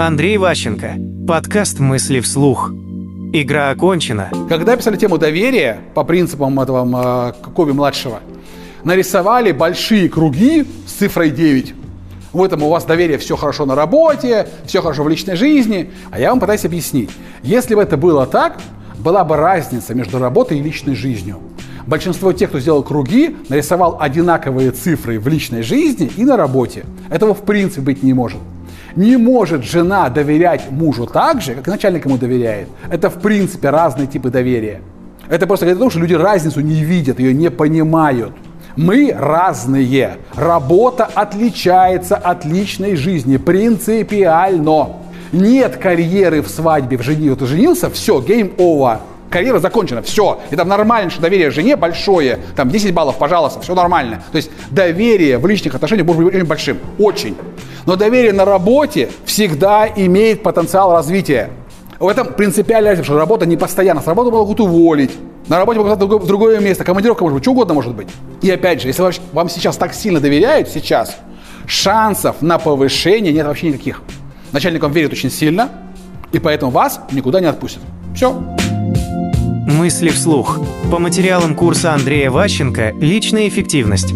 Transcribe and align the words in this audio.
Андрей 0.00 0.38
Ващенко. 0.38 0.92
Подкаст 1.26 1.80
«Мысли 1.80 2.20
вслух». 2.20 2.70
Игра 3.32 3.70
окончена. 3.70 4.30
Когда 4.48 4.76
писали 4.76 4.96
тему 4.96 5.18
доверия 5.18 5.80
по 5.92 6.04
принципам 6.04 6.60
этого 6.60 7.34
э, 7.36 7.50
Коби-младшего, 7.50 8.20
нарисовали 8.84 9.50
большие 9.50 10.08
круги 10.08 10.64
с 10.86 10.92
цифрой 10.92 11.30
9. 11.30 11.74
В 12.32 12.40
этом 12.44 12.62
у 12.62 12.68
вас 12.68 12.84
доверие, 12.84 13.18
все 13.18 13.34
хорошо 13.34 13.66
на 13.66 13.74
работе, 13.74 14.46
все 14.66 14.82
хорошо 14.82 15.02
в 15.02 15.08
личной 15.08 15.34
жизни. 15.34 15.90
А 16.12 16.20
я 16.20 16.30
вам 16.30 16.38
пытаюсь 16.38 16.64
объяснить. 16.64 17.10
Если 17.42 17.74
бы 17.74 17.82
это 17.82 17.96
было 17.96 18.24
так, 18.24 18.60
была 19.00 19.24
бы 19.24 19.34
разница 19.34 19.96
между 19.96 20.20
работой 20.20 20.60
и 20.60 20.62
личной 20.62 20.94
жизнью. 20.94 21.40
Большинство 21.88 22.32
тех, 22.32 22.50
кто 22.50 22.60
сделал 22.60 22.84
круги, 22.84 23.36
нарисовал 23.48 23.96
одинаковые 23.98 24.70
цифры 24.70 25.18
в 25.18 25.26
личной 25.26 25.62
жизни 25.62 26.08
и 26.16 26.24
на 26.24 26.36
работе. 26.36 26.84
Этого 27.10 27.34
в 27.34 27.44
принципе 27.44 27.80
быть 27.80 28.04
не 28.04 28.12
может. 28.12 28.38
Не 28.98 29.16
может 29.16 29.62
жена 29.62 30.08
доверять 30.08 30.72
мужу 30.72 31.06
так 31.06 31.40
же, 31.40 31.54
как 31.54 31.68
начальник 31.68 32.04
ему 32.04 32.18
доверяет. 32.18 32.66
Это 32.90 33.10
в 33.10 33.20
принципе 33.20 33.70
разные 33.70 34.08
типы 34.08 34.28
доверия. 34.28 34.80
Это 35.28 35.46
просто 35.46 35.66
говорит 35.66 35.78
о 35.78 35.84
том, 35.84 35.90
что 35.90 36.00
люди 36.00 36.14
разницу 36.14 36.58
не 36.58 36.82
видят, 36.82 37.20
ее 37.20 37.32
не 37.32 37.48
понимают. 37.48 38.32
Мы 38.74 39.14
разные. 39.16 40.16
Работа 40.34 41.08
отличается 41.14 42.16
от 42.16 42.44
личной 42.44 42.96
жизни 42.96 43.36
принципиально. 43.36 44.96
Нет 45.30 45.76
карьеры 45.76 46.42
в 46.42 46.48
свадьбе, 46.48 46.96
в 46.96 47.02
жене. 47.02 47.36
Ты 47.36 47.46
женился, 47.46 47.90
все, 47.90 48.18
game 48.18 48.56
over. 48.56 48.98
Карьера 49.30 49.58
закончена, 49.58 50.02
все. 50.02 50.40
И 50.50 50.56
там 50.56 50.68
нормально, 50.68 51.10
что 51.10 51.20
доверие 51.20 51.50
жене 51.50 51.76
большое. 51.76 52.38
Там 52.56 52.70
10 52.70 52.94
баллов, 52.94 53.16
пожалуйста, 53.18 53.60
все 53.60 53.74
нормально. 53.74 54.22
То 54.32 54.36
есть 54.36 54.50
доверие 54.70 55.38
в 55.38 55.46
личных 55.46 55.74
отношениях 55.74 56.06
может 56.06 56.24
быть 56.24 56.34
очень 56.34 56.46
большим. 56.46 56.78
Очень. 56.98 57.36
Но 57.86 57.96
доверие 57.96 58.32
на 58.32 58.44
работе 58.44 59.10
всегда 59.24 59.86
имеет 59.86 60.42
потенциал 60.42 60.92
развития. 60.92 61.50
В 61.98 62.06
этом 62.06 62.32
принципиально 62.34 62.90
разница, 62.90 63.06
что 63.06 63.18
работа 63.18 63.44
не 63.44 63.56
постоянна. 63.56 64.00
С 64.00 64.06
работы 64.06 64.30
могут 64.30 64.60
уволить. 64.60 65.10
На 65.48 65.58
работе 65.58 65.80
могут 65.80 66.22
в 66.22 66.26
другое 66.26 66.60
место. 66.60 66.84
Командировка 66.84 67.22
может 67.22 67.34
быть, 67.34 67.44
что 67.44 67.52
угодно 67.52 67.74
может 67.74 67.94
быть. 67.94 68.08
И 68.42 68.50
опять 68.50 68.82
же, 68.82 68.88
если 68.88 69.10
вам 69.32 69.48
сейчас 69.48 69.76
так 69.76 69.94
сильно 69.94 70.20
доверяют, 70.20 70.68
сейчас, 70.68 71.16
шансов 71.66 72.40
на 72.40 72.58
повышение 72.58 73.32
нет 73.32 73.46
вообще 73.46 73.68
никаких. 73.68 74.02
Начальник 74.52 74.82
вам 74.82 74.92
верит 74.92 75.12
очень 75.12 75.30
сильно, 75.30 75.70
и 76.32 76.38
поэтому 76.38 76.70
вас 76.70 77.00
никуда 77.10 77.40
не 77.40 77.46
отпустят. 77.46 77.82
Все. 78.14 78.40
Мысли 79.68 80.08
вслух. 80.08 80.60
По 80.90 80.98
материалам 80.98 81.54
курса 81.54 81.92
Андрея 81.92 82.30
Ващенко 82.30 82.92
«Личная 82.92 83.48
эффективность». 83.48 84.14